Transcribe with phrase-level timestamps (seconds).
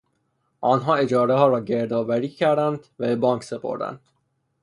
[0.61, 4.01] آنها اجارهها را گرد آوری کردند و به بانک سپردند.